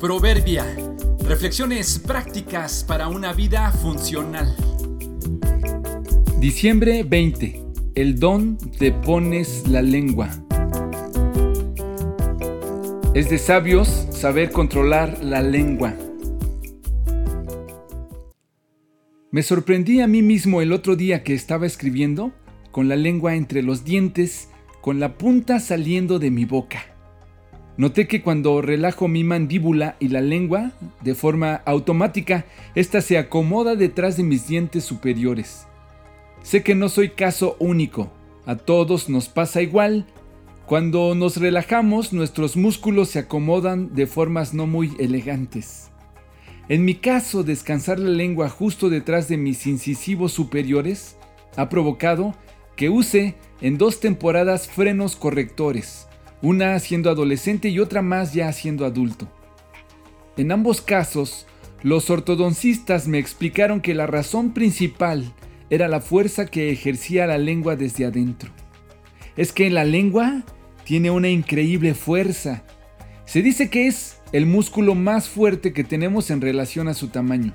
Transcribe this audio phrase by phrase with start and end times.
[0.00, 0.64] Proverbia.
[1.28, 4.56] Reflexiones prácticas para una vida funcional.
[6.38, 7.62] Diciembre 20.
[7.94, 10.30] El don te pones la lengua.
[13.12, 15.94] Es de sabios saber controlar la lengua.
[19.30, 22.32] Me sorprendí a mí mismo el otro día que estaba escribiendo
[22.70, 24.48] con la lengua entre los dientes,
[24.80, 26.89] con la punta saliendo de mi boca.
[27.80, 32.44] Noté que cuando relajo mi mandíbula y la lengua, de forma automática,
[32.74, 35.66] ésta se acomoda detrás de mis dientes superiores.
[36.42, 38.12] Sé que no soy caso único,
[38.44, 40.04] a todos nos pasa igual.
[40.66, 45.90] Cuando nos relajamos, nuestros músculos se acomodan de formas no muy elegantes.
[46.68, 51.16] En mi caso, descansar la lengua justo detrás de mis incisivos superiores
[51.56, 52.34] ha provocado
[52.76, 56.10] que use en dos temporadas frenos correctores
[56.42, 59.28] una siendo adolescente y otra más ya siendo adulto.
[60.36, 61.46] En ambos casos,
[61.82, 65.32] los ortodoncistas me explicaron que la razón principal
[65.70, 68.50] era la fuerza que ejercía la lengua desde adentro.
[69.36, 70.44] Es que la lengua
[70.84, 72.64] tiene una increíble fuerza.
[73.24, 77.54] Se dice que es el músculo más fuerte que tenemos en relación a su tamaño.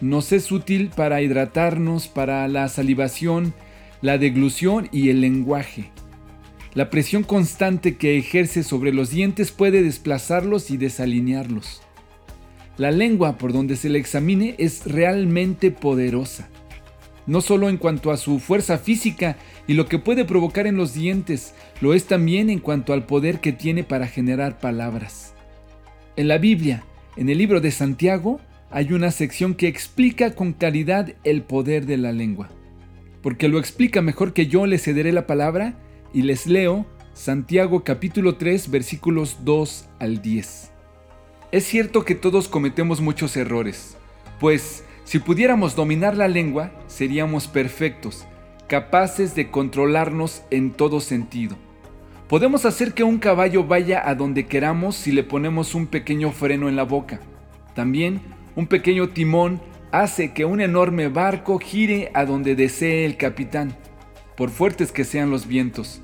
[0.00, 3.54] Nos es útil para hidratarnos, para la salivación,
[4.00, 5.90] la deglución y el lenguaje.
[6.72, 11.82] La presión constante que ejerce sobre los dientes puede desplazarlos y desalinearlos.
[12.76, 16.48] La lengua por donde se le examine es realmente poderosa,
[17.26, 20.94] no solo en cuanto a su fuerza física y lo que puede provocar en los
[20.94, 25.34] dientes, lo es también en cuanto al poder que tiene para generar palabras.
[26.16, 26.84] En la Biblia,
[27.16, 28.40] en el libro de Santiago,
[28.70, 32.48] hay una sección que explica con claridad el poder de la lengua.
[33.22, 35.74] Porque lo explica mejor que yo le cederé la palabra
[36.12, 40.70] y les leo Santiago capítulo 3 versículos 2 al 10.
[41.52, 43.96] Es cierto que todos cometemos muchos errores,
[44.38, 48.26] pues si pudiéramos dominar la lengua, seríamos perfectos,
[48.68, 51.56] capaces de controlarnos en todo sentido.
[52.28, 56.68] Podemos hacer que un caballo vaya a donde queramos si le ponemos un pequeño freno
[56.68, 57.18] en la boca.
[57.74, 58.20] También
[58.54, 59.60] un pequeño timón
[59.90, 63.76] hace que un enorme barco gire a donde desee el capitán
[64.40, 66.00] por fuertes que sean los vientos.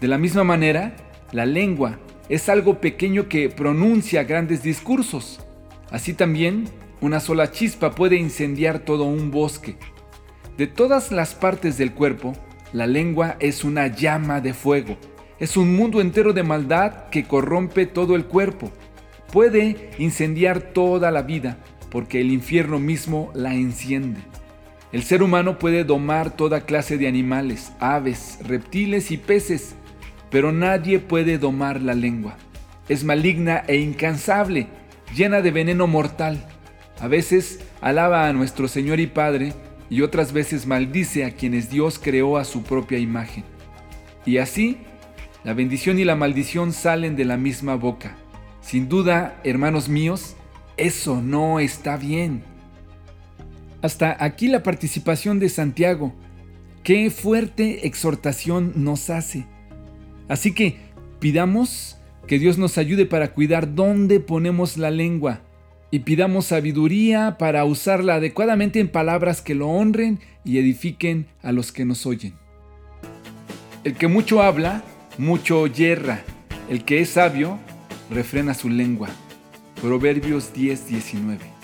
[0.00, 0.94] De la misma manera,
[1.32, 1.98] la lengua
[2.28, 5.44] es algo pequeño que pronuncia grandes discursos.
[5.90, 6.68] Así también,
[7.00, 9.76] una sola chispa puede incendiar todo un bosque.
[10.56, 12.34] De todas las partes del cuerpo,
[12.72, 14.96] la lengua es una llama de fuego.
[15.40, 18.70] Es un mundo entero de maldad que corrompe todo el cuerpo.
[19.32, 21.58] Puede incendiar toda la vida
[21.90, 24.20] porque el infierno mismo la enciende.
[24.94, 29.74] El ser humano puede domar toda clase de animales, aves, reptiles y peces,
[30.30, 32.36] pero nadie puede domar la lengua.
[32.88, 34.68] Es maligna e incansable,
[35.12, 36.46] llena de veneno mortal.
[37.00, 39.52] A veces alaba a nuestro Señor y Padre
[39.90, 43.42] y otras veces maldice a quienes Dios creó a su propia imagen.
[44.24, 44.78] Y así,
[45.42, 48.14] la bendición y la maldición salen de la misma boca.
[48.60, 50.36] Sin duda, hermanos míos,
[50.76, 52.53] eso no está bien.
[53.84, 56.14] Hasta aquí la participación de Santiago.
[56.82, 59.44] Qué fuerte exhortación nos hace.
[60.26, 60.78] Así que
[61.20, 65.42] pidamos que Dios nos ayude para cuidar dónde ponemos la lengua
[65.90, 71.70] y pidamos sabiduría para usarla adecuadamente en palabras que lo honren y edifiquen a los
[71.70, 72.32] que nos oyen.
[73.84, 74.82] El que mucho habla,
[75.18, 76.22] mucho yerra.
[76.70, 77.58] El que es sabio,
[78.10, 79.10] refrena su lengua.
[79.82, 81.63] Proverbios 10:19.